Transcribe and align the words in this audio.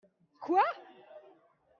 Quoi? 0.43 0.65